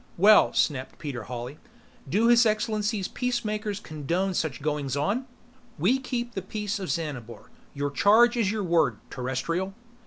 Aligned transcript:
"Well," 0.17 0.51
snapped 0.53 0.97
Peter 0.97 1.25
Hawley, 1.25 1.59
"do 2.09 2.27
His 2.27 2.43
Excellency's 2.43 3.07
Peacemakers 3.07 3.79
condone 3.79 4.33
such 4.33 4.59
goings 4.63 4.97
on?" 4.97 5.27
"We 5.77 5.99
keep 5.99 6.31
the 6.33 6.41
Peace 6.41 6.79
of 6.79 6.89
Xanabar. 6.89 7.51
Your 7.75 7.91
charge 7.91 8.35
is 8.35 8.51
your 8.51 8.63
word, 8.63 8.97
Terrestrial." 9.11 9.75